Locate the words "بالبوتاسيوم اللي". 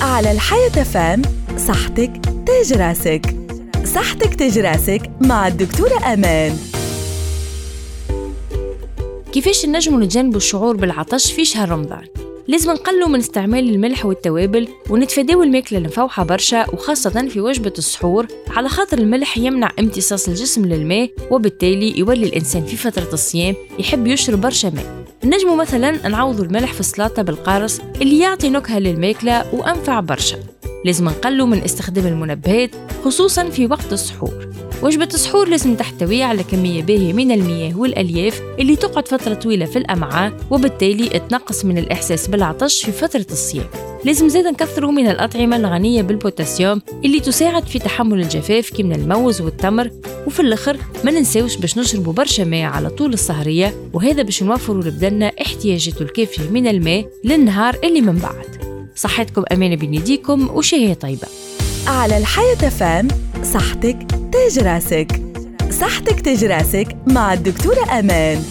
46.02-47.20